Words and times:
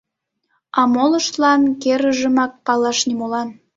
А 0.79 0.81
молыштлан 0.93 1.61
керыжымак 1.81 2.51
палаш 2.65 2.99
нимолан. 3.07 3.47